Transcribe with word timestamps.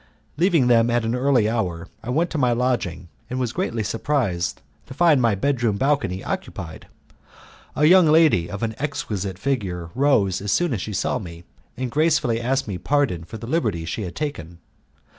Leaving 0.35 0.65
them 0.65 0.89
at 0.89 1.05
an 1.05 1.13
early 1.13 1.47
hour, 1.47 1.87
I 2.01 2.09
went 2.09 2.31
to 2.31 2.39
my 2.39 2.53
lodging 2.53 3.07
and 3.29 3.39
was 3.39 3.53
greatly 3.53 3.83
surprised 3.83 4.59
to 4.87 4.95
find 4.95 5.21
my 5.21 5.35
bedroom 5.35 5.77
balcony 5.77 6.23
occupied. 6.23 6.87
A 7.75 7.85
young 7.85 8.07
lady 8.07 8.49
of 8.49 8.63
an 8.63 8.73
exquisite 8.79 9.37
figure 9.37 9.91
rose 9.93 10.41
as 10.41 10.51
soon 10.51 10.73
as 10.73 10.81
she 10.81 10.93
saw 10.93 11.19
me, 11.19 11.43
and 11.77 11.91
gracefully 11.91 12.41
asked 12.41 12.67
me 12.67 12.79
pardon 12.79 13.25
for 13.25 13.37
the 13.37 13.45
liberty 13.45 13.85
she 13.85 14.01
had 14.01 14.15
taken. 14.15 14.57